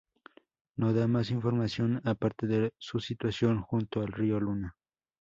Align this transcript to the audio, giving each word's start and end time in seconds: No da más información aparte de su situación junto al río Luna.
No 0.77 0.93
da 0.93 1.07
más 1.07 1.29
información 1.29 2.01
aparte 2.05 2.47
de 2.47 2.73
su 2.79 2.99
situación 2.99 3.61
junto 3.61 4.01
al 4.01 4.07
río 4.07 4.39
Luna. 4.39 4.75